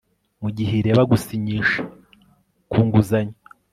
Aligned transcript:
mugihe 0.41 0.73
ireba 0.77 1.03
gusinyisha 1.11 1.81
ku 2.71 2.77
nguzanyo 2.87 3.35